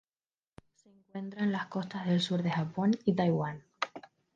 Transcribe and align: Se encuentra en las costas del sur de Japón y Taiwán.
Se 0.73 0.89
encuentra 0.89 1.43
en 1.43 1.51
las 1.51 1.67
costas 1.67 2.07
del 2.07 2.21
sur 2.21 2.41
de 2.41 2.49
Japón 2.49 2.97
y 3.05 3.13
Taiwán. 3.13 3.63